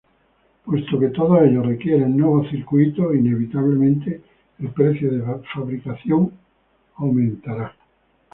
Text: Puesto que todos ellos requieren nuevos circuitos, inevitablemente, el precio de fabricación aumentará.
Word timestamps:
Puesto 0.65 0.97
que 0.99 1.09
todos 1.09 1.43
ellos 1.43 1.63
requieren 1.63 2.17
nuevos 2.17 2.49
circuitos, 2.49 3.13
inevitablemente, 3.15 4.23
el 4.57 4.69
precio 4.69 5.11
de 5.11 5.21
fabricación 5.53 6.31
aumentará. 6.95 7.75